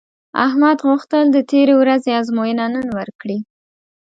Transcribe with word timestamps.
احمد 0.45 0.77
غوښتل 0.87 1.25
د 1.31 1.37
تېرې 1.51 1.73
ورځې 1.81 2.09
ازموینه 2.19 2.65
نن 2.75 2.87
ورکړي 2.97 3.37